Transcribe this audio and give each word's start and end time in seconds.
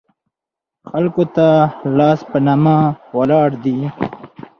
خلکو 0.91 1.23
ته 1.35 1.47
لاس 1.97 2.19
په 2.29 2.37
نامه 2.47 2.75
ولاړ 3.17 3.49
دي. 3.63 3.77